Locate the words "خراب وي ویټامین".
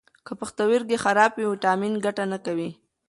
1.03-1.93